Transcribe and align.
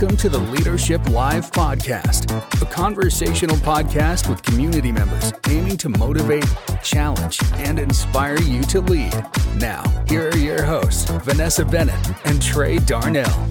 Welcome 0.00 0.16
to 0.16 0.30
the 0.30 0.38
Leadership 0.38 1.06
Live 1.10 1.50
podcast, 1.50 2.32
a 2.62 2.64
conversational 2.64 3.56
podcast 3.56 4.30
with 4.30 4.42
community 4.42 4.90
members 4.90 5.30
aiming 5.50 5.76
to 5.76 5.90
motivate, 5.90 6.46
challenge, 6.82 7.38
and 7.56 7.78
inspire 7.78 8.38
you 8.38 8.62
to 8.62 8.80
lead. 8.80 9.12
Now, 9.56 9.82
here 10.08 10.30
are 10.30 10.36
your 10.38 10.62
hosts, 10.62 11.10
Vanessa 11.10 11.66
Bennett 11.66 12.00
and 12.24 12.40
Trey 12.40 12.78
Darnell. 12.78 13.46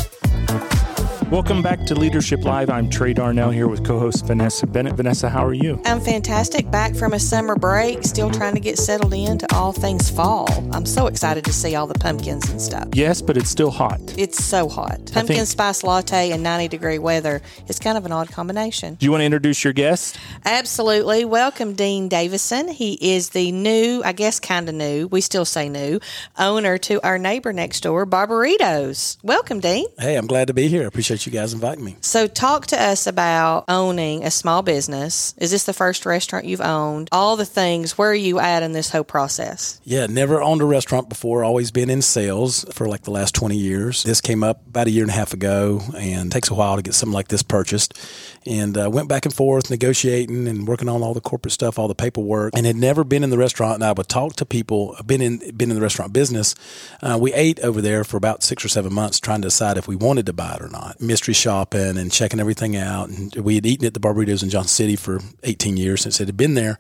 Welcome 1.32 1.62
back 1.62 1.86
to 1.86 1.94
Leadership 1.94 2.44
Live. 2.44 2.72
I'm 2.72 2.90
Trey 2.90 3.14
Darnell 3.14 3.52
here 3.52 3.68
with 3.68 3.86
co 3.86 4.00
host 4.00 4.26
Vanessa 4.26 4.66
Bennett. 4.66 4.94
Vanessa, 4.94 5.30
how 5.30 5.46
are 5.46 5.54
you? 5.54 5.80
I'm 5.86 6.00
fantastic. 6.02 6.72
Back 6.72 6.96
from 6.96 7.14
a 7.14 7.20
summer 7.20 7.56
break, 7.56 8.04
still 8.04 8.32
trying 8.32 8.56
to 8.56 8.60
get 8.60 8.80
settled 8.80 9.14
into 9.14 9.46
all 9.54 9.72
things 9.72 10.10
fall. 10.10 10.48
I'm 10.74 10.88
so 10.88 11.06
excited 11.06 11.46
to 11.46 11.54
see 11.54 11.76
all 11.76 11.86
the 11.86 12.00
pumpkins 12.00 12.50
and 12.50 12.60
stuff. 12.60 12.88
Yes, 12.94 13.22
but 13.22 13.38
it's 13.38 13.50
still 13.50 13.70
hot. 13.70 14.00
It's 14.18 14.44
so 14.44 14.68
hot. 14.68 14.98
Pumpkin 15.14 15.36
think- 15.36 15.48
spice 15.48 15.84
latte 15.84 16.32
and 16.32 16.42
90 16.42 16.68
degree 16.68 16.98
weather 16.98 17.44
is 17.68 17.78
kind 17.78 17.96
of 17.96 18.08
an 18.08 18.12
odd 18.12 18.32
combination. 18.32 18.96
Do 18.96 19.06
you 19.06 19.12
want 19.12 19.22
to 19.22 19.26
introduce 19.26 19.64
your 19.64 19.74
guest? 19.74 20.18
Absolutely. 20.46 21.26
Welcome, 21.26 21.74
Dean 21.76 22.10
Davidson. 22.10 22.70
He 22.70 22.94
is 22.94 23.30
the 23.30 23.52
new, 23.52 24.02
I 24.04 24.14
guess 24.14 24.40
kind 24.40 24.68
of 24.68 24.74
new, 24.74 25.06
we 25.06 25.22
still 25.22 25.46
say 25.46 25.70
new, 25.70 26.00
owner 26.40 26.80
to 26.80 27.06
our 27.06 27.20
neighbor 27.20 27.54
next 27.54 27.82
door, 27.82 28.08
Barberitos. 28.08 29.18
Welcome, 29.22 29.60
Dean. 29.60 29.86
Hey, 30.00 30.16
I'm 30.16 30.26
glad 30.26 30.48
to 30.48 30.56
be 30.56 30.68
here. 30.70 30.82
I 30.82 30.88
appreciate 31.20 31.34
you 31.34 31.40
guys 31.40 31.54
inviting 31.54 31.84
me. 31.84 31.96
So, 32.02 32.28
talk 32.28 32.68
to 32.68 32.82
us 32.82 33.08
about 33.08 33.66
owning 33.68 34.24
a 34.24 34.32
small 34.32 34.62
business. 34.62 35.34
Is 35.38 35.52
this 35.52 35.66
the 35.66 35.74
first 35.74 36.06
restaurant 36.06 36.46
you've 36.46 36.62
owned? 36.62 37.10
All 37.12 37.36
the 37.36 37.46
things. 37.46 37.98
Where 37.98 38.12
are 38.12 38.16
you 38.16 38.40
at 38.40 38.64
in 38.64 38.72
this 38.72 38.90
whole 38.90 39.04
process? 39.04 39.80
Yeah, 39.84 40.06
never 40.08 40.42
owned 40.42 40.62
a 40.62 40.66
restaurant 40.66 41.10
before, 41.10 41.44
always 41.44 41.72
been 41.72 41.90
in 41.90 42.02
sales 42.02 42.66
for 42.72 42.88
like 42.88 43.04
the 43.04 43.12
last 43.12 43.36
20 43.36 43.58
years. 43.58 44.04
This 44.04 44.22
came 44.22 44.44
up 44.44 44.66
about 44.68 44.88
a 44.88 44.92
year 44.92 45.04
and 45.04 45.12
a 45.12 45.16
half 45.16 45.34
ago 45.34 45.82
and 45.98 46.32
takes 46.32 46.50
a 46.50 46.54
while 46.54 46.76
to 46.76 46.82
get 46.82 46.94
something 46.94 47.14
like 47.14 47.28
this 47.28 47.44
purchased. 47.44 48.00
And 48.46 48.78
uh, 48.78 48.90
went 48.90 49.10
back 49.10 49.26
and 49.26 49.34
forth 49.34 49.70
negotiating 49.70 50.48
and 50.48 50.68
working 50.68 50.88
on 50.88 51.04
all 51.04 51.14
the 51.14 51.22
corporate 51.22 51.52
stuff, 51.52 51.78
all 51.78 51.88
the 51.88 51.96
paperwork, 51.96 52.56
and 52.56 52.66
had 52.66 52.76
never 52.76 53.04
been 53.04 53.24
in 53.24 53.30
the 53.30 53.38
restaurant. 53.38 53.76
And 53.76 53.84
I 53.84 53.92
would 53.92 54.08
talk 54.08 54.36
to 54.38 54.46
people, 54.46 54.96
been 55.06 55.22
in 55.22 55.40
been 55.56 55.70
in 55.70 55.76
the 55.76 55.82
restaurant 55.82 56.14
business. 56.14 56.56
Uh, 57.02 57.18
we 57.20 57.34
ate 57.34 57.60
over 57.60 57.82
there 57.82 58.04
for 58.04 58.18
about 58.18 58.42
six 58.42 58.64
or 58.64 58.70
seven 58.70 58.94
months 58.94 59.20
trying 59.20 59.42
to 59.42 59.48
decide 59.48 59.78
if 59.78 59.88
we 59.88 59.96
wanted 59.96 60.26
to 60.28 60.34
buy 60.34 60.56
it 60.56 60.62
or 60.62 60.70
not. 60.70 61.00
Mystery 61.10 61.34
shopping 61.34 61.98
and 61.98 62.12
checking 62.12 62.40
everything 62.40 62.78
out. 62.78 63.10
And 63.10 63.34
we 63.36 63.56
had 63.56 63.66
eaten 63.66 63.88
at 63.88 63.96
the 63.96 64.00
Barberitos 64.00 64.44
in 64.44 64.52
Johnson 64.52 64.70
City 64.70 64.96
for 64.96 65.20
18 65.44 65.76
years 65.76 66.02
since 66.02 66.22
it 66.22 66.28
had 66.28 66.38
been 66.38 66.54
there. 66.54 66.78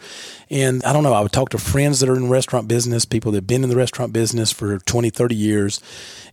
And 0.51 0.83
I 0.83 0.93
don't 0.93 1.01
know, 1.01 1.13
I 1.13 1.21
would 1.21 1.31
talk 1.31 1.49
to 1.49 1.57
friends 1.57 1.99
that 1.99 2.09
are 2.09 2.15
in 2.15 2.29
restaurant 2.29 2.67
business, 2.67 3.05
people 3.05 3.31
that 3.31 3.37
have 3.37 3.47
been 3.47 3.63
in 3.63 3.69
the 3.71 3.75
restaurant 3.75 4.13
business 4.13 4.51
for 4.51 4.77
20, 4.77 5.09
30 5.09 5.35
years. 5.35 5.81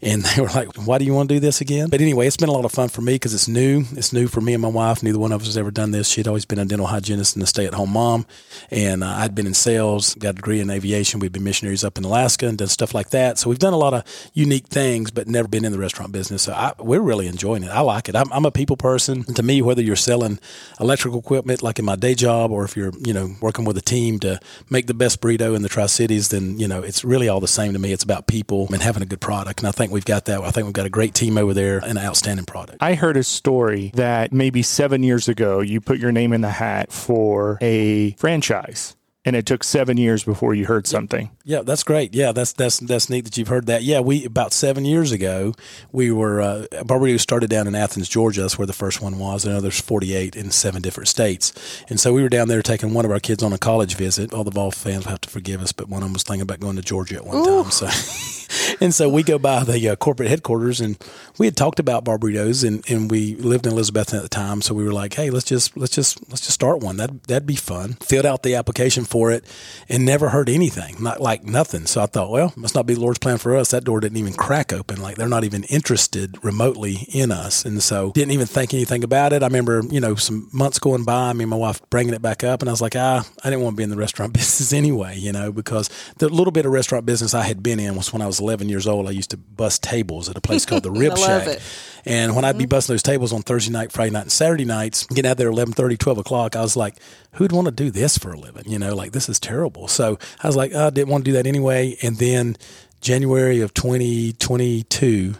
And 0.03 0.23
they 0.37 0.43
were 0.43 0.49
like, 0.49 0.75
why 0.87 0.99
do 0.99 1.07
you 1.07 1.15
want 1.15 1.31
to 1.31 1.37
do 1.37 1.41
this 1.41 1.63
again? 1.63 1.89
But 1.89 2.03
anyway, 2.03 2.27
it's 2.27 2.37
been 2.37 2.51
a 2.51 2.53
lot 2.53 2.67
of 2.67 2.73
fun 2.73 2.91
for 2.91 3.01
me 3.01 3.15
because 3.15 3.33
it's 3.33 3.49
new. 3.49 3.85
It's 3.93 4.13
new 4.13 4.29
for 4.29 4.43
me 4.43 4.53
and 4.53 4.61
my 4.61 4.69
wife. 4.69 5.03
Neither 5.03 5.19
one 5.19 5.33
of 5.33 5.41
us 5.41 5.47
has 5.47 5.57
ever 5.57 5.71
done 5.71 5.93
this. 5.93 6.09
She'd 6.09 6.29
always 6.29 6.45
been 6.45 6.59
a 6.59 6.67
dental 6.67 6.87
hygienist 6.87 7.35
and 7.35 7.43
a 7.43 7.47
stay 7.47 7.65
at 7.65 7.73
home 7.73 7.93
mom. 7.93 8.27
And 8.71 9.03
uh, 9.03 9.09
I'd 9.09 9.35
been 9.35 9.47
in 9.47 9.55
sales, 9.55 10.15
got 10.17 10.31
a 10.31 10.33
degree 10.35 10.61
in 10.61 10.69
aviation. 10.69 11.21
We'd 11.21 11.33
been 11.33 11.45
missionaries 11.45 11.83
up 11.83 11.97
in 11.97 12.05
Alaska 12.05 12.47
and 12.47 12.59
done 12.59 12.69
stuff 12.69 12.95
like 12.95 13.11
that. 13.11 13.39
So 13.39 13.49
we've 13.49 13.59
done 13.59 13.73
a 13.73 13.79
lot 13.79 13.95
of 13.95 14.05
unique 14.35 14.67
things, 14.67 15.11
but 15.11 15.29
never 15.29 15.49
been 15.49 15.65
in 15.65 15.73
the 15.73 15.79
restaurant 15.79 16.13
business. 16.13 16.43
So 16.43 16.53
I, 16.53 16.73
we're 16.79 17.01
really 17.01 17.27
enjoying 17.27 17.63
it. 17.63 17.71
I 17.71 17.81
like 17.87 18.09
it. 18.09 18.17
I'm, 18.17 18.31
I'm 18.33 18.45
a 18.45 18.51
people 18.51 18.77
person. 18.77 19.25
To 19.25 19.43
me, 19.43 19.63
whether 19.63 19.83
you're 19.83 19.97
selling 19.97 20.39
electrical 20.81 21.19
equipment 21.19 21.63
like 21.63 21.79
in 21.79 21.85
my 21.85 21.97
day 21.97 22.15
job 22.15 22.51
or 22.51 22.65
if 22.65 22.77
you're, 22.77 22.93
you 22.99 23.15
know, 23.15 23.35
working 23.41 23.65
with 23.65 23.77
a 23.79 23.83
team 23.83 24.19
to 24.21 24.41
make 24.69 24.87
the 24.87 24.95
best 24.95 25.21
burrito 25.21 25.55
in 25.55 25.63
the 25.63 25.69
Tri 25.69 25.87
Cities, 25.87 26.29
then, 26.29 26.59
you 26.59 26.69
know, 26.69 26.83
it's 26.83 27.05
really 27.05 27.29
all 27.29 27.41
the 27.41 27.49
same 27.49 27.73
to 27.73 27.79
me. 27.79 27.93
It's 27.93 28.05
about 28.05 28.27
people 28.27 28.67
and 28.73 28.83
having 28.83 29.03
a 29.03 29.07
good 29.07 29.21
product. 29.21 29.61
And 29.61 29.69
I 29.69 29.71
think 29.71 29.93
we've 29.93 30.05
got 30.05 30.25
that. 30.27 30.41
I 30.41 30.51
think 30.51 30.67
we've 30.67 30.75
got 30.75 30.87
a 30.87 30.91
great 30.91 31.15
team 31.15 31.39
over 31.39 31.55
there 31.55 31.79
and 31.79 31.99
an 31.99 32.05
outstanding 32.05 32.47
product. 32.47 32.79
I 32.81 32.95
heard 32.95 33.17
a 33.17 33.23
story 33.23 33.93
that 33.95 34.33
maybe 34.33 34.63
seven 34.63 35.03
years 35.03 35.29
ago 35.29 35.61
you 35.61 35.81
put 35.81 35.99
your 35.99 36.13
name 36.13 36.33
in 36.33 36.41
the 36.41 36.51
hat 36.51 36.93
for 36.93 37.59
a 37.61 38.13
franchise. 38.13 38.96
And 39.27 39.37
it 39.37 39.45
took 39.45 39.65
seven 39.65 39.97
years 39.97 40.23
before 40.23 40.55
you 40.55 40.67
heard 40.67 40.87
something. 40.87 41.31
Yeah, 41.45 41.63
that's 41.63 41.83
great. 41.83 42.15
Yeah, 42.15 42.33
that's 42.33 42.53
that's 42.53 42.79
that's 42.79 43.11
neat 43.11 43.25
that 43.25 43.37
you've 43.37 43.49
heard 43.49 43.67
that. 43.67 43.83
Yeah, 43.83 44.01
we 44.01 44.25
about 44.25 44.53
seven 44.53 44.85
years 44.85 45.11
ago 45.13 45.53
we 45.93 46.11
were 46.13 46.41
uh, 46.41 46.67
Barberito 46.73 47.19
started 47.19 47.51
down 47.51 47.67
in 47.67 47.75
Athens, 47.75 48.09
Georgia. 48.09 48.43
That's 48.43 48.57
where 48.57 48.67
the 48.67 48.73
first 48.73 49.03
one 49.03 49.19
was. 49.19 49.45
I 49.45 49.51
know 49.51 49.61
there's 49.61 49.81
48 49.81 50.37
in 50.37 50.51
seven 50.53 50.81
different 50.81 51.09
states, 51.09 51.53
and 51.89 51.99
so 51.99 52.13
we 52.13 52.23
were 52.23 52.29
down 52.29 52.49
there 52.49 52.63
taking 52.63 52.95
one 52.95 53.05
of 53.05 53.11
our 53.11 53.21
kids 53.21 53.43
on 53.43 53.53
a 53.53 53.59
college 53.59 53.97
visit. 53.97 54.33
All 54.33 54.45
the 54.45 54.51
Vol 54.53 54.71
fans 54.71 55.05
will 55.05 55.11
have 55.11 55.21
to 55.23 55.29
forgive 55.29 55.61
us, 55.61 55.73
but 55.73 55.89
one 55.89 56.03
of 56.03 56.07
them 56.07 56.13
was 56.13 56.23
thinking 56.23 56.43
about 56.43 56.61
going 56.61 56.77
to 56.77 56.83
Georgia 56.83 57.17
at 57.17 57.27
one 57.27 57.39
Ooh. 57.39 57.63
time. 57.65 57.71
So, 57.73 57.87
and 58.81 58.95
so 58.95 59.09
we 59.09 59.23
go 59.23 59.39
by 59.39 59.65
the 59.65 59.89
uh, 59.89 59.97
corporate 59.97 60.29
headquarters, 60.29 60.81
and 60.81 60.97
we 61.39 61.47
had 61.47 61.57
talked 61.57 61.79
about 61.79 62.05
Barberitos, 62.05 62.67
and, 62.67 62.89
and 62.91 63.11
we 63.11 63.35
lived 63.37 63.67
in 63.67 63.73
Elizabethton 63.73 64.15
at 64.15 64.23
the 64.23 64.29
time. 64.29 64.63
So 64.63 64.75
we 64.75 64.85
were 64.85 64.93
like, 64.93 65.15
hey, 65.15 65.31
let's 65.31 65.45
just 65.45 65.77
let's 65.77 65.95
just 65.95 66.21
let's 66.29 66.43
just 66.43 66.53
start 66.53 66.81
one. 66.81 66.97
That 66.97 67.25
that'd 67.25 67.47
be 67.47 67.57
fun. 67.57 67.95
Filled 67.95 68.27
out 68.27 68.43
the 68.43 68.55
application 68.55 69.05
for 69.05 69.31
it, 69.31 69.45
and 69.89 70.05
never 70.05 70.31
heard 70.31 70.49
anything, 70.49 71.03
not 71.03 71.21
like 71.21 71.45
nothing. 71.45 71.87
So 71.87 72.03
I 72.03 72.07
thought, 72.07 72.31
well, 72.31 72.53
must 72.57 72.75
not 72.75 72.87
be 72.87 72.95
the 72.95 73.01
Lord's 73.01 73.19
plan 73.19 73.39
for 73.39 73.57
us. 73.57 73.71
That 73.71 73.85
door 73.85 74.01
didn't 74.01 74.19
even 74.19 74.35
crack 74.35 74.73
open. 74.73 75.01
Like 75.01 75.17
they're 75.17 75.29
not 75.29 75.45
even 75.45 75.65
interested 75.65 76.43
remotely 76.45 77.07
in 77.13 77.31
us, 77.31 77.65
and 77.65 77.83
so 77.83 78.13
didn't 78.13 78.33
even 78.33 78.47
think 78.47 78.73
anything 78.75 79.05
about 79.05 79.33
it. 79.33 79.43
I 79.43 79.47
remember, 79.47 79.83
you 79.91 80.01
know, 80.01 80.15
some 80.15 80.49
months 80.53 80.79
going 80.79 81.05
by, 81.05 81.33
me 81.33 81.45
and 81.45 81.51
my 81.51 81.57
wife 81.57 81.81
bringing 81.91 82.15
it 82.15 82.23
back 82.23 82.45
up, 82.45 82.63
and 82.63 82.69
I 82.69 82.73
was 82.73 82.81
like, 82.81 82.97
ah, 82.97 83.27
I 83.45 83.51
didn't 83.51 83.63
want 83.63 83.75
to 83.75 83.79
be 83.79 83.85
in 83.85 83.91
the 83.91 83.97
restaurant 83.97 84.33
business 84.35 84.73
anyway, 84.73 85.17
you 85.17 85.33
know, 85.33 85.53
because 85.53 85.91
the 86.19 86.29
little 86.29 86.53
bit 86.53 86.67
of 86.67 86.73
restaurant 86.73 87.07
business 87.07 87.35
I 87.35 87.45
had 87.45 87.63
been 87.63 87.81
in 87.81 87.97
was 87.97 88.13
when 88.13 88.23
I 88.23 88.27
was 88.27 88.41
11 88.41 88.56
years 88.65 88.87
old. 88.87 89.07
I 89.07 89.11
used 89.11 89.31
to 89.31 89.37
bust 89.37 89.83
tables 89.83 90.29
at 90.29 90.37
a 90.37 90.41
place 90.41 90.65
called 90.65 90.83
the 90.83 90.91
Rib 90.93 91.17
Shack. 91.17 91.47
it. 91.47 91.63
And 92.05 92.37
when 92.37 92.45
I'd 92.45 92.57
be 92.57 92.65
mm-hmm. 92.65 92.71
busting 92.71 92.93
those 92.93 93.03
tables 93.03 93.33
on 93.33 93.43
Thursday 93.43 93.73
night, 93.73 93.91
Friday 93.91 94.13
night, 94.13 94.23
and 94.23 94.33
Saturday 94.33 94.65
nights, 94.65 95.07
getting 95.07 95.29
out 95.29 95.37
there 95.39 95.49
11, 95.49 95.75
12 95.75 96.19
o'clock, 96.19 96.55
I 96.55 96.63
was 96.63 96.77
like, 96.77 96.97
who'd 97.33 97.53
want 97.53 97.67
to 97.67 97.73
do 97.73 97.91
this 97.91 98.17
for 98.17 98.33
a 98.33 98.39
living? 98.39 98.65
You 98.67 98.79
know, 98.79 98.95
like 98.95 99.13
this 99.13 99.29
is 99.29 99.41
terrible. 99.41 99.89
So 99.89 100.19
I 100.43 100.47
was 100.47 100.57
like, 100.57 100.73
I 100.73 100.91
didn't 100.91 101.09
want 101.09 101.25
to 101.25 101.31
do 101.31 101.37
that 101.37 101.47
anyway. 101.47 101.97
And 102.03 102.19
then 102.19 102.57
January 103.01 103.61
of 103.61 103.75
2022, 103.75 105.35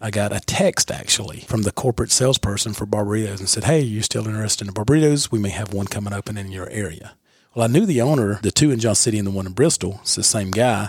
I 0.00 0.10
got 0.10 0.32
a 0.32 0.40
text 0.40 0.90
actually 0.90 1.40
from 1.40 1.62
the 1.62 1.72
corporate 1.72 2.10
salesperson 2.10 2.74
for 2.74 2.86
Barberitos 2.86 3.38
and 3.38 3.48
said, 3.48 3.64
Hey, 3.64 3.80
are 3.80 3.84
you 3.84 4.02
still 4.02 4.26
interested 4.26 4.66
in 4.66 4.74
Barberitos? 4.74 5.30
We 5.30 5.38
may 5.38 5.50
have 5.50 5.72
one 5.72 5.86
coming 5.86 6.12
open 6.12 6.36
in 6.36 6.52
your 6.52 6.68
area. 6.68 7.14
Well, 7.54 7.64
I 7.64 7.68
knew 7.68 7.86
the 7.86 8.00
owner, 8.00 8.38
the 8.42 8.50
two 8.50 8.70
in 8.70 8.80
John 8.80 8.94
City 8.94 9.18
and 9.18 9.26
the 9.26 9.30
one 9.30 9.46
in 9.46 9.52
Bristol. 9.52 9.98
It's 10.02 10.14
the 10.14 10.22
same 10.22 10.50
guy. 10.50 10.88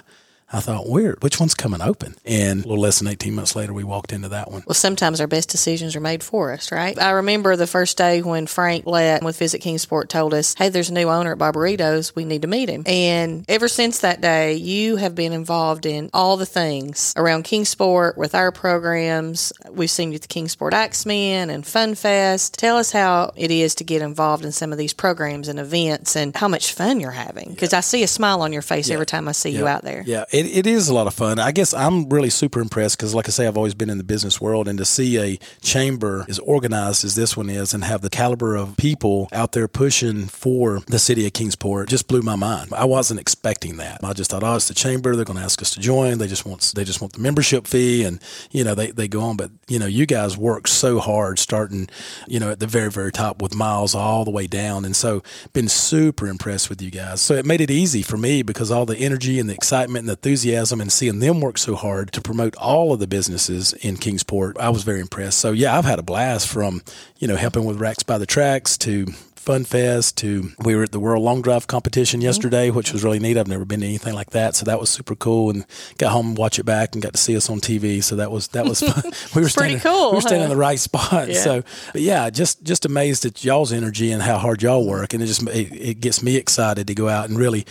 I 0.53 0.59
thought, 0.59 0.87
weird. 0.87 1.21
Which 1.23 1.39
one's 1.39 1.55
coming 1.55 1.81
open? 1.81 2.15
And 2.25 2.63
a 2.63 2.67
little 2.67 2.81
less 2.81 2.99
than 2.99 3.07
18 3.07 3.33
months 3.33 3.55
later, 3.55 3.73
we 3.73 3.83
walked 3.83 4.13
into 4.13 4.29
that 4.29 4.51
one. 4.51 4.63
Well, 4.67 4.75
sometimes 4.75 5.19
our 5.19 5.27
best 5.27 5.49
decisions 5.49 5.95
are 5.95 5.99
made 5.99 6.23
for 6.23 6.53
us, 6.53 6.71
right? 6.71 6.97
I 7.01 7.11
remember 7.11 7.55
the 7.55 7.65
first 7.65 7.97
day 7.97 8.21
when 8.21 8.45
Frank 8.45 8.85
Lett 8.85 9.23
with 9.23 9.37
Visit 9.37 9.59
Kingsport 9.59 10.09
told 10.09 10.33
us, 10.33 10.53
hey, 10.53 10.69
there's 10.69 10.89
a 10.89 10.93
new 10.93 11.09
owner 11.09 11.33
at 11.33 11.39
Barberitos. 11.39 12.15
We 12.15 12.23
need 12.23 12.43
to 12.43 12.47
meet 12.47 12.69
him. 12.69 12.83
And 12.85 13.45
ever 13.49 13.67
since 13.67 13.99
that 13.99 14.21
day, 14.21 14.53
you 14.53 14.97
have 14.97 15.15
been 15.15 15.33
involved 15.33 15.87
in 15.87 16.11
all 16.13 16.37
the 16.37 16.45
things 16.45 17.13
around 17.17 17.43
Kingsport 17.43 18.15
with 18.15 18.35
our 18.35 18.51
programs. 18.51 19.51
We've 19.71 19.89
seen 19.89 20.11
you 20.11 20.17
at 20.17 20.21
the 20.21 20.27
Kingsport 20.27 20.75
Axemen 20.75 21.49
and 21.49 21.65
Fun 21.65 21.95
Fest. 21.95 22.59
Tell 22.59 22.77
us 22.77 22.91
how 22.91 23.31
it 23.35 23.49
is 23.49 23.73
to 23.75 23.83
get 23.83 24.03
involved 24.03 24.45
in 24.45 24.51
some 24.51 24.71
of 24.71 24.77
these 24.77 24.93
programs 24.93 25.47
and 25.47 25.59
events 25.59 26.15
and 26.15 26.35
how 26.35 26.47
much 26.47 26.73
fun 26.73 26.99
you're 26.99 27.11
having. 27.11 27.49
Because 27.49 27.73
I 27.73 27.79
see 27.79 28.03
a 28.03 28.07
smile 28.07 28.43
on 28.43 28.53
your 28.53 28.61
face 28.61 28.91
every 28.91 29.07
time 29.07 29.27
I 29.27 29.31
see 29.31 29.49
you 29.49 29.67
out 29.67 29.83
there. 29.83 30.03
Yeah, 30.05 30.25
it, 30.31 30.42
it 30.43 30.67
is 30.67 30.89
a 30.89 30.93
lot 30.93 31.07
of 31.07 31.13
fun. 31.13 31.39
I 31.39 31.51
guess 31.51 31.73
I'm 31.73 32.09
really 32.09 32.29
super 32.29 32.59
impressed 32.59 32.97
because, 32.97 33.13
like 33.15 33.27
I 33.27 33.31
say, 33.31 33.47
I've 33.47 33.57
always 33.57 33.73
been 33.73 33.89
in 33.89 33.97
the 33.97 34.03
business 34.03 34.39
world, 34.39 34.67
and 34.67 34.77
to 34.77 34.85
see 34.85 35.19
a 35.19 35.39
chamber 35.61 36.25
as 36.27 36.39
organized 36.39 37.03
as 37.05 37.15
this 37.15 37.35
one 37.35 37.49
is 37.49 37.73
and 37.73 37.83
have 37.83 38.01
the 38.01 38.09
caliber 38.09 38.55
of 38.55 38.77
people 38.77 39.29
out 39.31 39.51
there 39.53 39.67
pushing 39.67 40.25
for 40.27 40.81
the 40.87 40.99
city 40.99 41.25
of 41.25 41.33
Kingsport 41.33 41.89
just 41.89 42.07
blew 42.07 42.21
my 42.21 42.35
mind. 42.35 42.73
I 42.73 42.85
wasn't 42.85 43.19
expecting 43.19 43.77
that. 43.77 44.03
I 44.03 44.13
just 44.13 44.31
thought, 44.31 44.43
oh, 44.43 44.55
it's 44.55 44.67
the 44.67 44.73
chamber. 44.73 45.15
They're 45.15 45.25
going 45.25 45.39
to 45.39 45.43
ask 45.43 45.61
us 45.61 45.71
to 45.71 45.79
join. 45.79 46.17
They 46.17 46.27
just 46.27 46.45
want 46.45 46.73
they 46.75 46.83
just 46.83 47.01
want 47.01 47.13
the 47.13 47.19
membership 47.19 47.67
fee, 47.67 48.03
and 48.03 48.21
you 48.51 48.63
know 48.63 48.75
they 48.75 48.91
they 48.91 49.07
go 49.07 49.21
on. 49.21 49.37
But 49.37 49.51
you 49.67 49.79
know, 49.79 49.85
you 49.85 50.05
guys 50.05 50.37
work 50.37 50.67
so 50.67 50.99
hard, 50.99 51.39
starting 51.39 51.89
you 52.27 52.39
know 52.39 52.51
at 52.51 52.59
the 52.59 52.67
very 52.67 52.91
very 52.91 53.11
top 53.11 53.41
with 53.41 53.55
Miles 53.55 53.95
all 53.95 54.25
the 54.25 54.31
way 54.31 54.47
down, 54.47 54.85
and 54.85 54.95
so 54.95 55.23
been 55.53 55.69
super 55.69 56.27
impressed 56.27 56.69
with 56.69 56.81
you 56.81 56.91
guys. 56.91 57.21
So 57.21 57.35
it 57.35 57.45
made 57.45 57.61
it 57.61 57.71
easy 57.71 58.01
for 58.01 58.17
me 58.17 58.43
because 58.43 58.71
all 58.71 58.85
the 58.85 58.97
energy 58.97 59.39
and 59.39 59.49
the 59.49 59.53
excitement 59.53 60.03
and 60.03 60.09
the 60.09 60.15
enthusiasm 60.23 60.79
and 60.79 60.89
seeing 60.89 61.19
them 61.19 61.41
work 61.41 61.57
so 61.57 61.75
hard 61.75 62.13
to 62.13 62.21
promote 62.21 62.55
all 62.55 62.93
of 62.93 62.99
the 62.99 63.07
businesses 63.07 63.73
in 63.73 63.97
Kingsport, 63.97 64.57
I 64.57 64.69
was 64.69 64.83
very 64.83 65.01
impressed. 65.01 65.39
So 65.39 65.51
yeah, 65.51 65.77
I've 65.77 65.83
had 65.83 65.99
a 65.99 66.03
blast 66.03 66.47
from, 66.47 66.81
you 67.17 67.27
know, 67.27 67.35
helping 67.35 67.65
with 67.65 67.77
Racks 67.77 68.03
by 68.03 68.17
the 68.17 68.25
Tracks 68.25 68.77
to 68.79 69.07
Fun 69.35 69.65
Fest 69.65 70.15
to 70.19 70.51
we 70.63 70.73
were 70.73 70.83
at 70.83 70.93
the 70.93 71.01
World 71.01 71.21
Long 71.21 71.41
Drive 71.41 71.67
competition 71.67 72.21
mm-hmm. 72.21 72.27
yesterday, 72.27 72.69
which 72.69 72.93
was 72.93 73.03
really 73.03 73.19
neat. 73.19 73.35
I've 73.35 73.49
never 73.49 73.65
been 73.65 73.81
to 73.81 73.85
anything 73.85 74.13
like 74.13 74.29
that, 74.29 74.55
so 74.55 74.63
that 74.63 74.79
was 74.79 74.89
super 74.89 75.15
cool. 75.15 75.49
And 75.49 75.65
got 75.97 76.13
home 76.13 76.27
and 76.27 76.37
watch 76.37 76.57
it 76.59 76.63
back 76.63 76.95
and 76.95 77.03
got 77.03 77.11
to 77.11 77.19
see 77.19 77.35
us 77.35 77.49
on 77.49 77.59
TV. 77.59 78.01
So 78.01 78.15
that 78.15 78.31
was 78.31 78.47
that 78.49 78.63
was 78.63 78.79
fun. 78.89 79.03
we 79.35 79.41
were 79.41 79.49
pretty 79.49 79.49
standing, 79.49 79.79
cool, 79.81 80.11
We 80.11 80.15
were 80.15 80.21
standing 80.21 80.43
huh? 80.43 80.45
in 80.45 80.49
the 80.51 80.61
right 80.61 80.79
spot. 80.79 81.27
Yeah. 81.27 81.41
So 81.41 81.63
but 81.91 82.01
yeah, 82.01 82.29
just 82.29 82.63
just 82.63 82.85
amazed 82.85 83.25
at 83.25 83.43
y'all's 83.43 83.73
energy 83.73 84.13
and 84.13 84.21
how 84.21 84.37
hard 84.37 84.61
y'all 84.61 84.87
work, 84.87 85.13
and 85.13 85.21
it 85.21 85.25
just 85.25 85.45
it, 85.49 85.73
it 85.73 85.99
gets 85.99 86.23
me 86.23 86.37
excited 86.37 86.87
to 86.87 86.95
go 86.95 87.09
out 87.09 87.27
and 87.27 87.37
really 87.37 87.65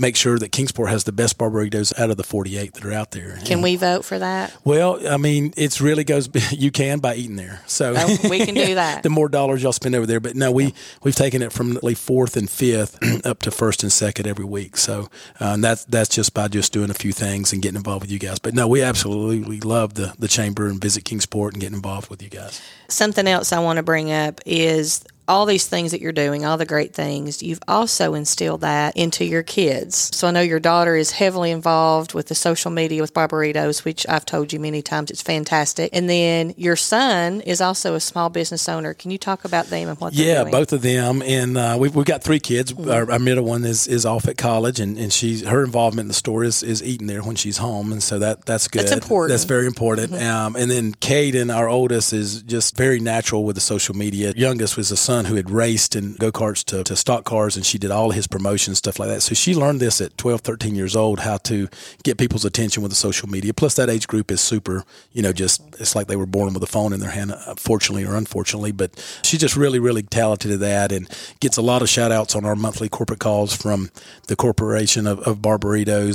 make 0.00 0.16
sure 0.16 0.38
that 0.38 0.50
Kingsport 0.50 0.90
has 0.90 1.04
the 1.04 1.12
best 1.12 1.38
Barberitos 1.38 1.96
out 1.98 2.10
of 2.10 2.16
the 2.16 2.24
48 2.24 2.74
that 2.74 2.84
are 2.84 2.92
out 2.92 3.10
there. 3.12 3.36
Can 3.44 3.54
And- 3.54 3.62
we 3.62 3.76
vote 3.76 4.04
for 4.04 4.18
that? 4.18 4.52
Well, 4.64 5.06
I 5.08 5.16
mean, 5.18 5.52
it's 5.56 5.80
really 5.80 6.02
goes. 6.04 6.28
You 6.50 6.70
can 6.70 6.98
by 6.98 7.14
eating 7.14 7.36
there, 7.36 7.60
so 7.66 7.94
Oh, 7.96 8.28
we 8.28 8.44
can 8.44 8.54
do 8.54 8.74
that. 8.74 9.02
the 9.02 9.10
more 9.10 9.28
dollars 9.28 9.62
y'all 9.62 9.72
spend 9.72 9.94
over 9.94 10.06
there, 10.06 10.20
but 10.20 10.34
no, 10.34 10.50
we 10.50 10.74
we've 11.02 11.14
taken 11.14 11.42
it 11.42 11.52
from 11.52 11.78
like 11.82 11.96
fourth 11.96 12.36
and 12.36 12.48
fifth 12.50 12.98
up 13.26 13.40
to 13.42 13.50
first 13.50 13.82
and 13.82 13.92
second 13.92 14.26
every 14.26 14.44
week. 14.44 14.76
So 14.76 15.08
uh, 15.40 15.52
and 15.54 15.62
that's 15.64 15.84
that's 15.84 16.08
just 16.08 16.34
by 16.34 16.48
just 16.48 16.72
doing 16.72 16.90
a 16.90 16.94
few 16.94 17.12
things 17.12 17.52
and 17.52 17.60
getting 17.62 17.76
involved 17.76 18.02
with 18.02 18.10
you 18.10 18.18
guys. 18.18 18.38
But 18.38 18.54
no, 18.54 18.66
we 18.66 18.82
absolutely 18.82 19.60
love 19.60 19.94
the 19.94 20.14
the 20.18 20.28
chamber 20.28 20.66
and 20.66 20.80
visit 20.80 21.04
Kingsport 21.04 21.54
and 21.54 21.60
getting 21.60 21.76
involved 21.76 22.08
with 22.10 22.22
you 22.22 22.28
guys. 22.28 22.60
Something 22.88 23.26
else 23.26 23.52
I 23.52 23.58
want 23.60 23.76
to 23.76 23.82
bring 23.82 24.10
up 24.10 24.40
is 24.46 25.04
all 25.30 25.46
these 25.46 25.68
things 25.68 25.92
that 25.92 26.00
you're 26.00 26.10
doing, 26.10 26.44
all 26.44 26.58
the 26.58 26.66
great 26.66 26.92
things, 26.92 27.40
you've 27.40 27.60
also 27.68 28.14
instilled 28.14 28.62
that 28.62 28.96
into 28.96 29.24
your 29.24 29.44
kids. 29.44 30.10
So 30.14 30.26
I 30.26 30.32
know 30.32 30.40
your 30.40 30.58
daughter 30.58 30.96
is 30.96 31.12
heavily 31.12 31.52
involved 31.52 32.14
with 32.14 32.26
the 32.26 32.34
social 32.34 32.72
media 32.72 33.00
with 33.00 33.14
Barberitos, 33.14 33.84
which 33.84 34.04
I've 34.08 34.26
told 34.26 34.52
you 34.52 34.58
many 34.58 34.82
times 34.82 35.08
it's 35.08 35.22
fantastic. 35.22 35.90
And 35.92 36.10
then 36.10 36.52
your 36.56 36.74
son 36.74 37.42
is 37.42 37.60
also 37.60 37.94
a 37.94 38.00
small 38.00 38.28
business 38.28 38.68
owner. 38.68 38.92
Can 38.92 39.12
you 39.12 39.18
talk 39.18 39.44
about 39.44 39.66
them 39.66 39.88
and 39.88 40.00
what 40.00 40.14
they're 40.14 40.44
Yeah, 40.44 40.50
both 40.50 40.72
of 40.72 40.82
them, 40.82 41.22
and 41.22 41.56
uh, 41.56 41.76
we've 41.78 41.94
we've 41.94 42.04
got 42.04 42.24
three 42.24 42.40
kids. 42.40 42.72
Our, 42.72 43.08
our 43.12 43.18
middle 43.20 43.44
one 43.44 43.64
is, 43.64 43.86
is 43.86 44.04
off 44.04 44.26
at 44.26 44.36
college, 44.36 44.80
and, 44.80 44.98
and 44.98 45.12
she's 45.12 45.46
her 45.46 45.62
involvement 45.62 46.06
in 46.06 46.08
the 46.08 46.14
store 46.14 46.42
is, 46.42 46.64
is 46.64 46.82
eating 46.82 47.06
there 47.06 47.22
when 47.22 47.36
she's 47.36 47.58
home, 47.58 47.92
and 47.92 48.02
so 48.02 48.18
that 48.18 48.46
that's 48.46 48.66
good. 48.66 48.82
That's 48.82 48.92
important. 48.92 49.30
That's 49.30 49.44
very 49.44 49.66
important. 49.66 50.12
Um, 50.14 50.56
and 50.56 50.68
then 50.68 50.94
Caden, 50.94 51.54
our 51.54 51.68
oldest, 51.68 52.12
is 52.12 52.42
just 52.42 52.76
very 52.76 52.98
natural 52.98 53.44
with 53.44 53.54
the 53.54 53.60
social 53.60 53.94
media. 53.94 54.32
Youngest 54.36 54.76
was 54.76 54.90
a 54.90 54.96
son 54.96 55.19
who 55.26 55.36
had 55.36 55.50
raced 55.50 55.96
in 55.96 56.14
go 56.14 56.30
karts 56.30 56.64
to, 56.66 56.84
to 56.84 56.96
stock 56.96 57.24
cars, 57.24 57.56
and 57.56 57.64
she 57.64 57.78
did 57.78 57.90
all 57.90 58.10
his 58.10 58.26
promotion 58.26 58.74
stuff 58.74 58.98
like 58.98 59.08
that. 59.08 59.22
So 59.22 59.34
she 59.34 59.54
learned 59.54 59.80
this 59.80 60.00
at 60.00 60.16
12, 60.18 60.40
13 60.40 60.74
years 60.74 60.96
old 60.96 61.20
how 61.20 61.36
to 61.38 61.68
get 62.02 62.18
people's 62.18 62.44
attention 62.44 62.82
with 62.82 62.92
the 62.92 62.96
social 62.96 63.28
media. 63.28 63.52
Plus, 63.54 63.74
that 63.74 63.90
age 63.90 64.06
group 64.06 64.30
is 64.30 64.40
super. 64.40 64.84
You 65.12 65.22
know, 65.22 65.32
just 65.32 65.62
it's 65.80 65.94
like 65.94 66.06
they 66.06 66.16
were 66.16 66.26
born 66.26 66.54
with 66.54 66.62
a 66.62 66.66
phone 66.66 66.92
in 66.92 67.00
their 67.00 67.10
hand, 67.10 67.32
uh, 67.32 67.54
fortunately 67.56 68.04
or 68.04 68.16
unfortunately. 68.16 68.72
But 68.72 68.92
she's 69.22 69.40
just 69.40 69.56
really, 69.56 69.78
really 69.78 70.02
talented 70.02 70.50
at 70.50 70.60
that, 70.60 70.92
and 70.92 71.08
gets 71.40 71.56
a 71.56 71.62
lot 71.62 71.82
of 71.82 71.88
shout 71.88 72.12
outs 72.12 72.34
on 72.34 72.44
our 72.44 72.56
monthly 72.56 72.88
corporate 72.88 73.20
calls 73.20 73.54
from 73.54 73.90
the 74.28 74.36
corporation 74.36 75.06
of, 75.06 75.20
of 75.20 75.40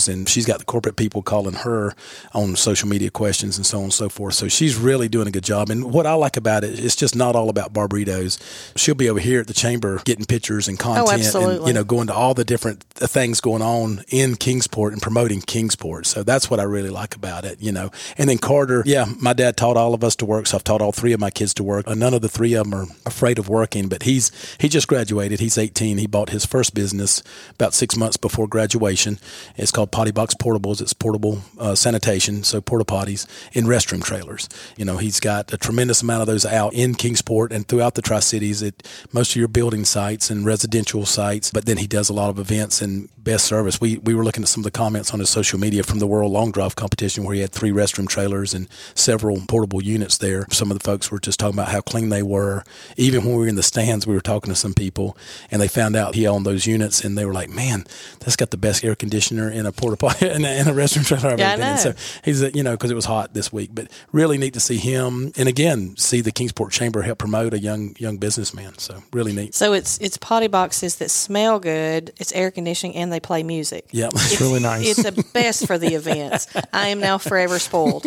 and 0.08 0.28
she's 0.28 0.46
got 0.46 0.60
the 0.60 0.66
corporate 0.66 0.96
people 0.96 1.22
calling 1.22 1.54
her 1.54 1.94
on 2.34 2.56
social 2.56 2.88
media 2.88 3.10
questions 3.10 3.58
and 3.58 3.66
so 3.66 3.78
on 3.78 3.86
and 3.86 3.94
so 3.94 4.10
forth. 4.10 4.34
So 4.34 4.48
she's 4.48 4.76
really 4.76 5.08
doing 5.08 5.28
a 5.28 5.32
good 5.32 5.44
job. 5.44 5.70
And 5.70 5.94
what 5.94 6.06
I 6.06 6.14
like 6.14 6.38
about 6.38 6.64
it, 6.64 6.80
it's 6.80 6.96
just 6.96 7.16
not 7.16 7.36
all 7.36 7.50
about 7.50 7.74
Barberitos. 7.74 8.40
She'll 8.76 8.95
be 8.96 9.10
over 9.10 9.20
here 9.20 9.40
at 9.42 9.48
the 9.48 9.54
chamber 9.54 10.00
getting 10.06 10.26
pictures 10.26 10.68
and 10.68 10.78
content, 10.80 11.08
and 11.42 11.68
you 11.68 11.74
know, 11.74 11.84
going 11.84 12.08
to 12.08 12.14
all 12.14 12.34
the 12.34 12.46
different 12.46 12.84
things 12.84 13.42
going 13.42 13.62
on 13.62 14.04
in 14.10 14.36
Kingsport 14.36 14.94
and 14.94 15.02
promoting 15.02 15.42
Kingsport. 15.42 16.06
So 16.06 16.24
that's 16.24 16.50
what 16.50 16.60
I 16.60 16.64
really 16.64 16.90
like 16.90 17.16
about 17.16 17.46
it, 17.46 17.62
you 17.62 17.72
know. 17.72 17.92
And 18.18 18.30
then 18.30 18.38
Carter, 18.38 18.84
yeah, 18.86 19.06
my 19.20 19.34
dad 19.34 19.58
taught 19.58 19.78
all 19.78 19.94
of 19.94 20.04
us 20.04 20.16
to 20.18 20.26
work, 20.26 20.48
so 20.48 20.58
I've 20.58 20.64
taught 20.64 20.82
all 20.82 20.92
three 20.92 21.14
of 21.14 21.20
my 21.20 21.30
kids 21.30 21.54
to 21.56 21.64
work. 21.64 21.88
Uh, 21.88 21.96
None 21.96 22.14
of 22.14 22.22
the 22.22 22.30
three 22.30 22.54
of 22.54 22.70
them 22.70 22.74
are 22.74 22.88
afraid 23.06 23.40
of 23.40 23.50
working, 23.50 23.88
but 23.88 24.04
he's 24.04 24.32
he 24.60 24.70
just 24.70 24.88
graduated. 24.88 25.40
He's 25.40 25.58
18. 25.58 25.98
He 25.98 26.08
bought 26.08 26.30
his 26.30 26.46
first 26.46 26.74
business 26.74 27.24
about 27.52 27.74
six 27.74 27.96
months 27.98 28.18
before 28.18 28.48
graduation. 28.48 29.20
It's 29.56 29.72
called 29.72 29.92
Potty 29.92 30.12
Box 30.12 30.36
Portables. 30.36 30.82
It's 30.82 30.94
portable 30.94 31.42
uh, 31.60 31.76
sanitation, 31.76 32.44
so 32.44 32.62
porta 32.62 32.86
potties 32.86 33.28
in 33.54 33.66
restroom 33.66 34.04
trailers. 34.04 34.48
You 34.78 34.86
know, 34.86 34.98
he's 34.98 35.20
got 35.20 35.54
a 35.54 35.58
tremendous 35.58 36.02
amount 36.02 36.22
of 36.22 36.28
those 36.28 36.46
out 36.46 36.74
in 36.74 36.96
Kingsport 36.96 37.52
and 37.52 37.68
throughout 37.68 37.96
the 37.96 38.02
Tri 38.02 38.20
Cities 38.20 38.62
at 38.64 38.85
most 39.12 39.32
of 39.32 39.36
your 39.38 39.48
building 39.48 39.86
sites 39.86 40.30
and 40.30 40.46
residential 40.46 41.06
sites. 41.06 41.52
But 41.52 41.66
then 41.66 41.78
he 41.78 41.88
does 41.88 42.10
a 42.10 42.14
lot 42.14 42.30
of 42.30 42.40
events 42.40 42.82
and 42.82 43.10
best 43.18 43.46
service. 43.46 43.82
We 43.82 43.98
we 43.98 44.14
were 44.14 44.24
looking 44.24 44.44
at 44.44 44.50
some 44.50 44.62
of 44.62 44.66
the 44.66 44.72
comments 44.72 45.14
on 45.14 45.20
his 45.20 45.30
social 45.30 45.60
media 45.60 45.84
from 45.84 46.00
the 46.00 46.08
World 46.08 46.32
Long 46.32 46.52
Drive 46.52 46.76
competition 46.76 47.24
where 47.24 47.36
he 47.36 47.42
had 47.42 47.52
three 47.52 47.72
restroom 47.72 48.08
trailers 48.08 48.54
and 48.54 48.68
several 48.94 49.42
portable 49.48 49.82
units 49.84 50.18
there. 50.18 50.46
Some 50.52 50.72
of 50.72 50.78
the 50.78 50.84
folks 50.84 51.12
were 51.12 51.20
just 51.20 51.40
talking 51.40 51.56
about 51.60 51.70
how 51.72 51.82
clean 51.82 52.10
they 52.10 52.24
were. 52.24 52.64
Even 52.98 53.24
when 53.26 53.34
we 53.34 53.40
were 53.42 53.48
in 53.48 53.56
the 53.56 53.64
stands, 53.64 54.06
we 54.08 54.14
were 54.16 54.22
talking 54.22 54.50
to 54.52 54.56
some 54.56 54.74
people 54.74 55.18
and 55.52 55.62
they 55.62 55.68
found 55.68 55.96
out 55.96 56.16
he 56.16 56.28
owned 56.28 56.46
those 56.46 56.66
units 56.68 57.04
and 57.04 57.18
they 57.18 57.26
were 57.26 57.34
like, 57.34 57.50
"Man, 57.50 57.86
that's 58.20 58.36
got 58.36 58.52
the 58.52 58.58
best 58.58 58.84
air 58.84 58.96
conditioner 58.96 59.50
in 59.50 59.66
a 59.66 59.72
porta 59.72 59.98
potty 59.98 60.30
in, 60.30 60.46
a, 60.46 60.60
in 60.62 60.68
a 60.68 60.74
restroom 60.74 61.06
trailer 61.06 61.30
I've 61.32 61.40
Yeah, 61.40 61.48
ever 61.54 61.58
been 61.58 61.70
in." 61.70 61.78
So 61.78 61.94
he's 62.24 62.42
a, 62.42 62.52
you 62.52 62.64
know 62.64 62.72
because 62.72 62.92
it 62.92 62.96
was 62.96 63.06
hot 63.06 63.34
this 63.34 63.52
week, 63.52 63.72
but 63.74 63.88
really 64.12 64.38
neat 64.38 64.54
to 64.54 64.60
see 64.60 64.78
him 64.78 65.32
and 65.38 65.50
again 65.50 65.96
see 65.98 66.22
the 66.22 66.32
Kingsport 66.32 66.72
Chamber 66.72 67.02
help 67.02 67.18
promote 67.20 67.54
a 67.54 67.60
young 67.60 67.96
young 68.00 68.18
businessman. 68.18 68.65
So 68.78 69.02
really 69.14 69.34
neat. 69.34 69.56
So 69.56 69.74
it's 69.74 69.98
it's 70.00 70.18
potty 70.18 70.48
boxes 70.48 70.98
that 70.98 71.12
smell 71.12 71.60
good, 71.60 72.14
it's 72.18 72.32
air 72.34 72.52
conditioning, 72.52 72.96
and 72.96 73.12
they 73.12 73.20
play 73.20 73.44
music. 73.44 73.88
Yep. 73.92 74.14
It's 74.26 74.42
really 74.42 74.60
nice. 74.60 74.86
It's 74.88 75.04
the 75.04 75.24
best 75.34 75.68
for 75.68 75.78
the 75.78 75.94
events. 75.94 76.48
I 76.74 76.88
am 76.88 77.00
now 77.00 77.20
forever 77.20 77.60
spoiled. 77.60 78.06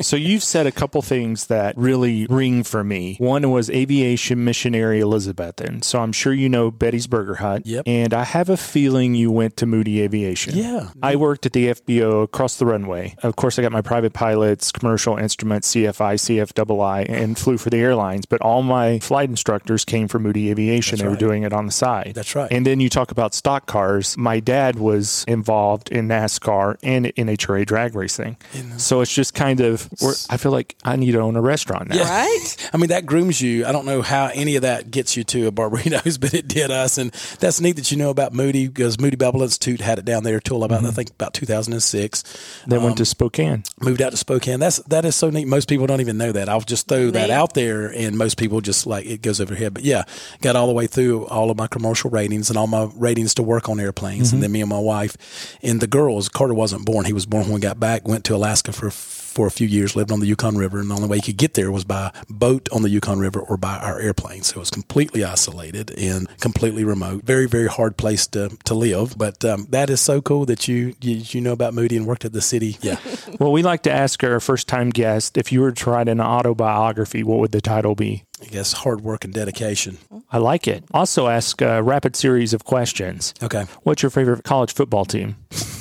So 0.00 0.16
you've 0.16 0.42
said 0.42 0.66
a 0.66 0.72
couple 0.72 1.00
things 1.00 1.46
that 1.46 1.76
really 1.78 2.26
ring 2.26 2.64
for 2.64 2.84
me. 2.84 3.16
One 3.18 3.50
was 3.50 3.70
aviation 3.70 4.44
missionary 4.44 5.00
Elizabethton. 5.00 5.82
So 5.82 6.00
I'm 6.00 6.12
sure 6.12 6.32
you 6.32 6.48
know 6.48 6.70
Betty's 6.70 7.06
Burger 7.06 7.36
Hut. 7.36 7.64
Yep. 7.64 7.84
And 7.86 8.12
I 8.12 8.24
have 8.24 8.50
a 8.50 8.56
feeling 8.56 9.14
you 9.14 9.30
went 9.30 9.56
to 9.58 9.66
Moody 9.66 10.02
Aviation. 10.02 10.56
Yeah. 10.56 10.90
I 11.02 11.16
worked 11.16 11.46
at 11.46 11.52
the 11.52 11.68
FBO 11.68 12.24
across 12.24 12.58
the 12.58 12.66
runway. 12.66 13.14
Of 13.22 13.36
course, 13.36 13.58
I 13.58 13.62
got 13.62 13.72
my 13.72 13.82
private 13.82 14.12
pilots, 14.12 14.72
commercial 14.72 15.16
instruments, 15.16 15.72
CFI, 15.74 16.44
CFII, 16.44 17.08
and 17.08 17.38
flew 17.38 17.56
for 17.56 17.70
the 17.70 17.78
airlines. 17.78 18.26
But 18.26 18.40
all 18.42 18.62
my 18.62 18.98
flight 18.98 19.30
instructors 19.30 19.84
came 19.94 20.08
from 20.08 20.24
Moody 20.24 20.50
Aviation. 20.50 20.96
That's 20.96 21.02
they 21.02 21.08
were 21.08 21.16
doing 21.16 21.44
it 21.44 21.52
on 21.52 21.66
the 21.66 21.72
side. 21.72 22.12
That's 22.14 22.34
right. 22.34 22.50
And 22.50 22.66
then 22.66 22.80
you 22.80 22.88
talk 22.88 23.12
about 23.12 23.32
stock 23.32 23.66
cars. 23.66 24.16
My 24.16 24.40
dad 24.40 24.76
was 24.76 25.24
involved 25.28 25.88
in 25.90 26.08
NASCAR 26.08 26.78
and 26.82 27.06
in 27.06 27.28
NHRA 27.28 27.64
drag 27.64 27.94
racing. 27.94 28.36
So 28.76 29.00
it's 29.00 29.12
just 29.12 29.34
kind 29.34 29.60
of, 29.60 29.88
we're- 30.02 30.16
I 30.30 30.36
feel 30.36 30.50
like 30.50 30.74
I 30.84 30.96
need 30.96 31.12
to 31.12 31.20
own 31.20 31.36
a 31.36 31.40
restaurant 31.40 31.90
now. 31.90 32.02
Right? 32.02 32.70
I 32.72 32.76
mean, 32.76 32.88
that 32.88 33.06
grooms 33.06 33.40
you. 33.40 33.66
I 33.66 33.72
don't 33.72 33.86
know 33.86 34.02
how 34.02 34.30
any 34.34 34.56
of 34.56 34.62
that 34.62 34.90
gets 34.90 35.16
you 35.16 35.22
to 35.24 35.46
a 35.46 35.52
Barberitos, 35.52 36.20
but 36.20 36.34
it 36.34 36.48
did 36.48 36.70
us. 36.70 36.98
And 36.98 37.12
that's 37.38 37.60
neat 37.60 37.76
that 37.76 37.92
you 37.92 37.96
know 37.96 38.10
about 38.10 38.32
Moody 38.32 38.66
because 38.66 38.98
Moody 38.98 39.16
Bible 39.16 39.42
Institute 39.42 39.80
had 39.80 40.00
it 40.00 40.04
down 40.04 40.24
there 40.24 40.40
till 40.40 40.64
about, 40.64 40.80
I 40.80 40.86
mm-hmm. 40.86 40.90
think, 40.94 41.10
about 41.10 41.34
2006. 41.34 42.62
Then 42.66 42.82
went 42.82 42.96
to 42.96 43.02
um, 43.02 43.06
Spokane. 43.06 43.62
Moved 43.80 44.02
out 44.02 44.10
to 44.10 44.16
Spokane. 44.16 44.58
That's 44.58 44.78
that 44.88 45.04
is 45.04 45.14
so 45.14 45.30
neat. 45.30 45.46
Most 45.46 45.68
people 45.68 45.86
don't 45.86 46.00
even 46.00 46.18
know 46.18 46.32
that. 46.32 46.48
I'll 46.48 46.60
just 46.60 46.88
throw 46.88 47.10
that 47.10 47.28
Neat. 47.28 47.30
out 47.30 47.54
there, 47.54 47.86
and 47.86 48.18
most 48.18 48.38
people 48.38 48.60
just 48.60 48.86
like 48.86 49.06
it 49.06 49.22
goes 49.22 49.40
over 49.40 49.54
here. 49.54 49.70
But 49.70 49.83
yeah, 49.84 50.04
got 50.40 50.56
all 50.56 50.66
the 50.66 50.72
way 50.72 50.86
through 50.86 51.26
all 51.26 51.50
of 51.50 51.56
my 51.56 51.66
commercial 51.66 52.10
ratings 52.10 52.48
and 52.48 52.58
all 52.58 52.66
my 52.66 52.88
ratings 52.96 53.34
to 53.34 53.42
work 53.42 53.68
on 53.68 53.78
airplanes, 53.78 54.32
and 54.32 54.36
mm-hmm. 54.36 54.40
then 54.40 54.52
me 54.52 54.60
and 54.62 54.70
my 54.70 54.78
wife 54.78 55.16
and 55.62 55.80
the 55.80 55.86
girls. 55.86 56.28
Carter 56.28 56.54
wasn't 56.54 56.86
born; 56.86 57.04
he 57.04 57.12
was 57.12 57.26
born 57.26 57.44
when 57.44 57.54
we 57.54 57.60
got 57.60 57.78
back. 57.78 58.08
Went 58.08 58.24
to 58.24 58.34
Alaska 58.34 58.72
for 58.72 58.90
for 59.34 59.46
a 59.46 59.50
few 59.50 59.66
years, 59.66 59.96
lived 59.96 60.12
on 60.12 60.20
the 60.20 60.26
Yukon 60.26 60.56
River, 60.56 60.78
and 60.78 60.90
the 60.90 60.94
only 60.94 61.08
way 61.08 61.16
you 61.16 61.22
could 61.22 61.36
get 61.36 61.54
there 61.54 61.72
was 61.72 61.84
by 61.84 62.12
boat 62.28 62.68
on 62.72 62.82
the 62.82 62.88
Yukon 62.88 63.18
River 63.18 63.40
or 63.40 63.56
by 63.56 63.78
our 63.78 63.98
airplane. 64.00 64.42
So 64.42 64.56
it 64.56 64.60
was 64.60 64.70
completely 64.70 65.24
isolated 65.24 65.90
and 65.98 66.28
completely 66.38 66.84
remote. 66.84 67.24
Very, 67.24 67.46
very 67.46 67.68
hard 67.68 67.96
place 67.96 68.26
to, 68.28 68.56
to 68.64 68.74
live. 68.74 69.18
But 69.18 69.44
um, 69.44 69.66
that 69.70 69.90
is 69.90 70.00
so 70.00 70.20
cool 70.22 70.46
that 70.46 70.68
you, 70.68 70.94
you 71.00 71.16
you 71.16 71.40
know 71.40 71.52
about 71.52 71.74
Moody 71.74 71.96
and 71.96 72.06
worked 72.06 72.24
at 72.24 72.32
the 72.32 72.40
city. 72.40 72.78
Yeah. 72.80 72.96
Well, 73.40 73.50
we 73.50 73.62
like 73.62 73.82
to 73.82 73.90
ask 73.90 74.22
our 74.22 74.38
first 74.38 74.68
time 74.68 74.90
guest 74.90 75.36
if 75.36 75.50
you 75.50 75.60
were 75.60 75.72
to 75.72 75.90
write 75.90 76.08
an 76.08 76.20
autobiography, 76.20 77.24
what 77.24 77.40
would 77.40 77.50
the 77.50 77.60
title 77.60 77.96
be? 77.96 78.24
I 78.40 78.46
guess 78.46 78.72
hard 78.72 79.00
work 79.00 79.24
and 79.24 79.34
dedication. 79.34 79.98
I 80.30 80.38
like 80.38 80.68
it. 80.68 80.84
Also, 80.92 81.26
ask 81.26 81.60
a 81.60 81.82
rapid 81.82 82.14
series 82.14 82.54
of 82.54 82.64
questions. 82.64 83.34
Okay. 83.42 83.64
What's 83.82 84.02
your 84.02 84.10
favorite 84.10 84.44
college 84.44 84.72
football 84.72 85.04
team? 85.04 85.36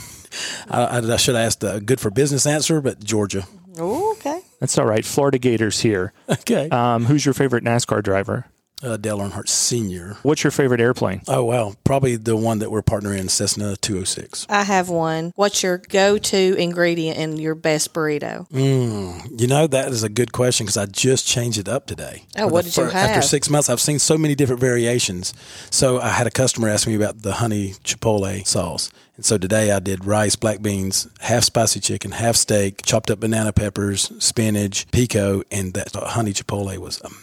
I, 0.69 0.83
I, 0.83 0.97
I 1.13 1.17
should 1.17 1.35
have 1.35 1.45
asked 1.45 1.63
a 1.63 1.79
good 1.79 1.99
for 1.99 2.09
business 2.09 2.45
answer, 2.45 2.81
but 2.81 3.03
Georgia. 3.03 3.45
Oh, 3.77 4.11
okay. 4.13 4.41
That's 4.59 4.77
all 4.77 4.85
right. 4.85 5.03
Florida 5.03 5.37
Gators 5.39 5.81
here. 5.81 6.13
Okay. 6.29 6.69
Um, 6.69 7.05
who's 7.05 7.25
your 7.25 7.33
favorite 7.33 7.63
NASCAR 7.63 8.03
driver? 8.03 8.45
Uh, 8.81 8.97
Dale 8.97 9.19
Earnhardt 9.19 9.47
Sr. 9.47 10.17
What's 10.23 10.43
your 10.43 10.51
favorite 10.51 10.81
airplane? 10.81 11.21
Oh, 11.29 11.45
wow. 11.45 11.73
Probably 11.85 12.17
the 12.17 12.35
one 12.35 12.59
that 12.59 12.69
we're 12.69 12.81
partnering 12.81 13.19
in, 13.19 13.29
Cessna 13.29 13.77
206. 13.77 14.45
I 14.49 14.63
have 14.63 14.89
one. 14.89 15.31
What's 15.37 15.63
your 15.63 15.77
go 15.77 16.17
to 16.17 16.55
ingredient 16.57 17.17
in 17.17 17.37
your 17.37 17.55
best 17.55 17.93
burrito? 17.93 18.45
You 18.51 19.47
know, 19.47 19.67
that 19.67 19.87
is 19.89 20.03
a 20.03 20.09
good 20.09 20.33
question 20.33 20.65
because 20.65 20.75
I 20.75 20.85
just 20.85 21.25
changed 21.25 21.57
it 21.57 21.69
up 21.69 21.85
today. 21.85 22.25
Oh, 22.37 22.47
what 22.47 22.65
the 22.65 22.71
did 22.71 22.77
you 22.77 22.89
fir- 22.89 22.97
After 22.97 23.21
six 23.21 23.49
months, 23.49 23.69
I've 23.69 23.79
seen 23.79 23.99
so 23.99 24.17
many 24.17 24.35
different 24.35 24.59
variations. 24.59 25.33
So 25.69 26.01
I 26.01 26.09
had 26.09 26.27
a 26.27 26.31
customer 26.31 26.67
ask 26.67 26.85
me 26.85 26.95
about 26.95 27.21
the 27.21 27.33
honey 27.35 27.75
chipotle 27.85 28.45
sauce. 28.45 28.89
And 29.15 29.23
so 29.23 29.37
today 29.37 29.71
I 29.71 29.79
did 29.79 30.03
rice, 30.03 30.35
black 30.35 30.61
beans, 30.61 31.07
half 31.21 31.43
spicy 31.43 31.79
chicken, 31.79 32.11
half 32.11 32.35
steak, 32.35 32.81
chopped 32.83 33.09
up 33.09 33.21
banana 33.21 33.53
peppers, 33.53 34.11
spinach, 34.21 34.91
pico, 34.91 35.43
and 35.51 35.73
that 35.75 35.93
honey 35.95 36.33
chipotle 36.33 36.77
was 36.79 36.99
amazing. 36.99 37.22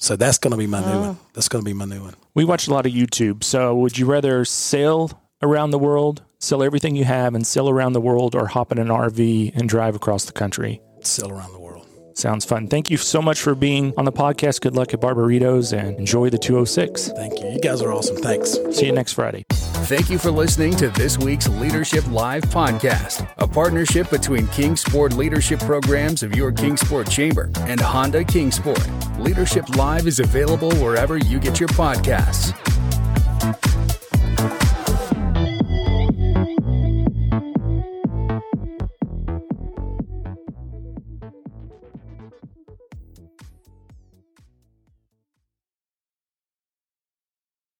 So 0.00 0.16
that's 0.16 0.38
going 0.38 0.52
to 0.52 0.56
be 0.56 0.66
my 0.66 0.80
new 0.80 1.00
one. 1.00 1.08
Oh. 1.10 1.18
That's 1.34 1.48
going 1.48 1.64
to 1.64 1.68
be 1.68 1.74
my 1.74 1.84
new 1.84 2.02
one. 2.02 2.14
We 2.34 2.44
watch 2.44 2.68
a 2.68 2.70
lot 2.70 2.86
of 2.86 2.92
YouTube. 2.92 3.44
So, 3.44 3.74
would 3.76 3.98
you 3.98 4.06
rather 4.06 4.44
sail 4.44 5.10
around 5.42 5.70
the 5.70 5.78
world, 5.78 6.22
sell 6.38 6.62
everything 6.62 6.96
you 6.96 7.04
have, 7.04 7.34
and 7.34 7.46
sail 7.46 7.68
around 7.68 7.92
the 7.92 8.00
world, 8.00 8.34
or 8.34 8.46
hop 8.46 8.72
in 8.72 8.78
an 8.78 8.88
RV 8.88 9.52
and 9.54 9.68
drive 9.68 9.94
across 9.94 10.24
the 10.24 10.32
country? 10.32 10.80
Sail 11.02 11.30
around 11.30 11.52
the 11.52 11.60
world. 11.60 11.86
Sounds 12.14 12.44
fun. 12.44 12.68
Thank 12.68 12.90
you 12.90 12.96
so 12.98 13.22
much 13.22 13.40
for 13.40 13.54
being 13.54 13.94
on 13.96 14.04
the 14.04 14.12
podcast. 14.12 14.60
Good 14.60 14.76
luck 14.76 14.92
at 14.92 15.00
Barberitos 15.00 15.76
and 15.76 15.98
enjoy 15.98 16.28
the 16.28 16.38
206. 16.38 17.08
Thank 17.08 17.40
you. 17.40 17.48
You 17.48 17.60
guys 17.60 17.80
are 17.80 17.92
awesome. 17.92 18.16
Thanks. 18.16 18.58
See 18.72 18.86
you 18.86 18.92
next 18.92 19.14
Friday. 19.14 19.44
Thank 19.50 20.10
you 20.10 20.18
for 20.18 20.30
listening 20.30 20.76
to 20.76 20.88
this 20.90 21.18
week's 21.18 21.48
Leadership 21.48 22.06
Live 22.10 22.44
podcast, 22.44 23.28
a 23.38 23.48
partnership 23.48 24.10
between 24.10 24.46
Kingsport 24.48 25.14
Leadership 25.14 25.60
Programs 25.60 26.22
of 26.22 26.36
your 26.36 26.52
Kingsport 26.52 27.08
Chamber 27.10 27.50
and 27.60 27.80
Honda 27.80 28.22
Kingsport. 28.22 28.86
Leadership 29.20 29.76
Live 29.76 30.06
is 30.06 30.18
available 30.18 30.70
wherever 30.76 31.18
you 31.18 31.38
get 31.38 31.60
your 31.60 31.68
podcasts. 31.68 32.56